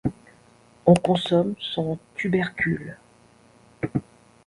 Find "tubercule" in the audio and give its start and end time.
2.15-2.97